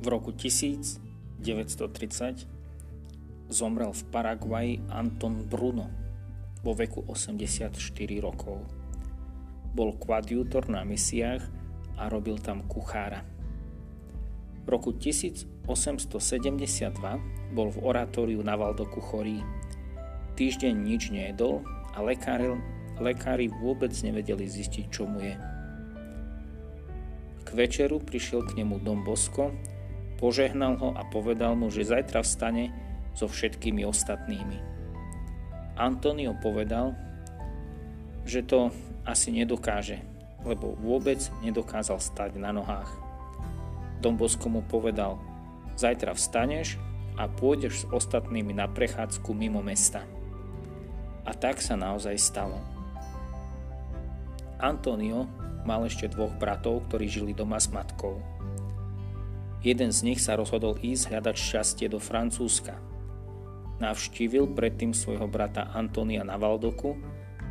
[0.00, 2.48] V roku 1930
[3.52, 5.92] zomrel v Paraguaji Anton Bruno
[6.64, 7.76] vo veku 84
[8.24, 8.64] rokov.
[9.76, 11.44] Bol kvadjútor na misiách
[12.00, 13.28] a robil tam kuchára.
[14.64, 16.96] V roku 1872
[17.52, 19.44] bol v oratóriu na Valdoku chorý.
[20.36, 21.60] Týždeň nič nejedol
[21.92, 22.56] a lekári,
[23.00, 25.34] lekári vôbec nevedeli zistiť, čo mu je.
[27.44, 29.50] K večeru prišiel k nemu Dom Bosko
[30.20, 32.68] Požehnal ho a povedal mu, že zajtra vstane
[33.16, 34.60] so všetkými ostatnými.
[35.80, 36.92] Antonio povedal,
[38.28, 38.68] že to
[39.08, 39.96] asi nedokáže,
[40.44, 42.92] lebo vôbec nedokázal stať na nohách.
[44.04, 45.16] Dombosko mu povedal,
[45.80, 46.76] zajtra vstaneš
[47.16, 50.04] a pôjdeš s ostatnými na prechádzku mimo mesta.
[51.24, 52.60] A tak sa naozaj stalo.
[54.60, 55.26] Antonio
[55.64, 58.20] mal ešte dvoch bratov, ktorí žili doma s matkou.
[59.60, 62.80] Jeden z nich sa rozhodol ísť hľadať šťastie do Francúzska.
[63.80, 66.96] Navštívil predtým svojho brata Antonia na Valdoku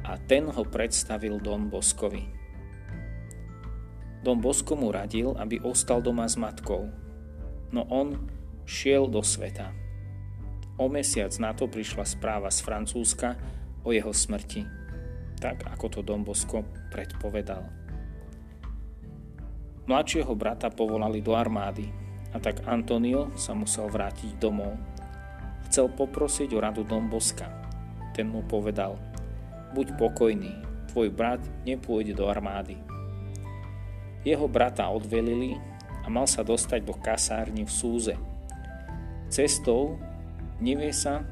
[0.05, 2.25] a ten ho predstavil Don Boskovi.
[4.25, 6.89] Don Bosko mu radil, aby ostal doma s matkou,
[7.69, 8.29] no on
[8.65, 9.71] šiel do sveta.
[10.81, 13.37] O mesiac na to prišla správa z Francúzska
[13.85, 14.78] o jeho smrti,
[15.39, 17.63] tak ako to Don Bosko predpovedal.
[19.89, 21.89] Mladšieho brata povolali do armády
[22.29, 24.77] a tak Antonio sa musel vrátiť domov.
[25.65, 27.49] Chcel poprosiť o radu Boska.
[28.13, 28.99] Ten mu povedal,
[29.73, 30.53] buď pokojný,
[30.93, 32.77] tvoj brat nepôjde do armády.
[34.27, 35.57] Jeho brata odvelili
[36.03, 38.15] a mal sa dostať do kasárny v Súze.
[39.29, 39.97] Cestou,
[40.59, 41.23] nevie sa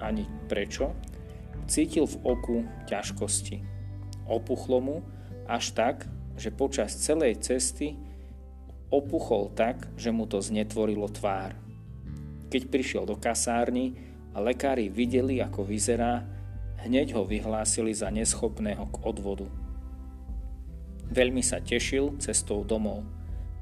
[0.00, 0.92] ani prečo,
[1.66, 2.56] cítil v oku
[2.88, 3.64] ťažkosti.
[4.24, 4.96] Opuchlo mu
[5.44, 7.96] až tak, že počas celej cesty
[8.88, 11.58] opuchol tak, že mu to znetvorilo tvár.
[12.48, 13.98] Keď prišiel do kasárny
[14.34, 16.22] a lekári videli, ako vyzerá,
[16.86, 19.48] hneď ho vyhlásili za neschopného k odvodu.
[21.10, 23.04] Veľmi sa tešil cestou domov.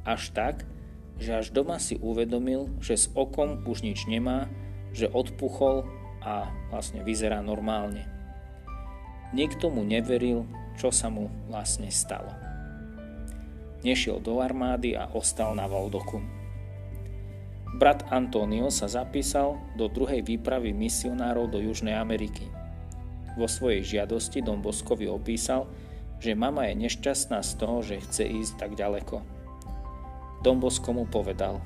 [0.02, 0.66] Až tak,
[1.18, 4.50] že až doma si uvedomil, že s okom už nič nemá,
[4.92, 5.86] že odpuchol
[6.22, 8.06] a vlastne vyzerá normálne.
[9.34, 10.46] Nikto mu neveril,
[10.78, 12.42] čo sa mu vlastne stalo
[13.82, 16.22] nešiel do armády a ostal na Valdoku.
[17.76, 22.46] Brat Antonio sa zapísal do druhej výpravy misionárov do Južnej Ameriky.
[23.34, 25.66] Vo svojej žiadosti Don Boskovi opísal,
[26.22, 29.24] že mama je nešťastná z toho, že chce ísť tak ďaleko.
[30.44, 31.58] Don Bosko mu povedal,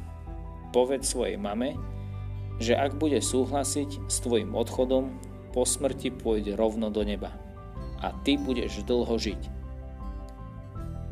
[0.70, 1.76] povedz svojej mame,
[2.56, 5.12] že ak bude súhlasiť s tvojim odchodom,
[5.52, 7.32] po smrti pôjde rovno do neba
[8.04, 9.42] a ty budeš dlho žiť.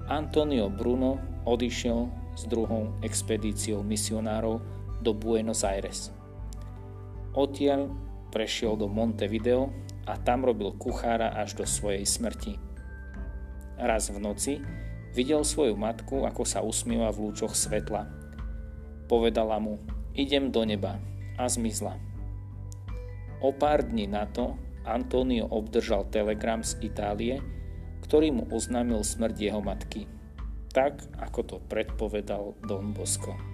[0.05, 1.17] Antonio Bruno
[1.49, 4.61] odišiel s druhou expedíciou misionárov
[5.01, 6.13] do Buenos Aires.
[7.33, 7.89] Odtiaľ
[8.29, 9.73] prešiel do Montevideo
[10.05, 12.61] a tam robil kuchára až do svojej smrti.
[13.81, 14.61] Raz v noci
[15.17, 18.05] videl svoju matku, ako sa usmieva v lúčoch svetla.
[19.09, 19.81] Povedala mu,
[20.13, 21.01] idem do neba
[21.39, 21.97] a zmizla.
[23.45, 27.41] O pár dní na to Antonio obdržal telegram z Itálie,
[28.05, 30.05] ktorý mu oznámil smrť jeho matky,
[30.75, 33.54] tak ako to predpovedal Don Bosco.